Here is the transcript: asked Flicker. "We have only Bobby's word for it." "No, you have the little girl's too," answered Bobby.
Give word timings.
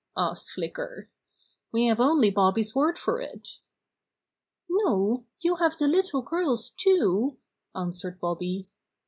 asked 0.17 0.49
Flicker. 0.49 1.11
"We 1.71 1.85
have 1.85 1.99
only 1.99 2.31
Bobby's 2.31 2.73
word 2.73 2.97
for 2.97 3.21
it." 3.21 3.59
"No, 4.67 5.27
you 5.41 5.57
have 5.57 5.77
the 5.77 5.87
little 5.87 6.23
girl's 6.23 6.71
too," 6.71 7.37
answered 7.75 8.19
Bobby. 8.19 8.67